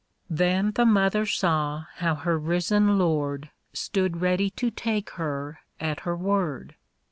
3$ 0.31 0.35
Then 0.37 0.71
the 0.71 0.83
mother 0.87 1.27
saw 1.27 1.85
how 1.97 2.15
her 2.15 2.35
risen 2.39 2.97
Lord 2.97 3.51
Stood 3.71 4.19
ready 4.19 4.49
to 4.49 4.71
take 4.71 5.11
her 5.11 5.59
at 5.79 5.99
her 5.99 6.15
word. 6.17 6.73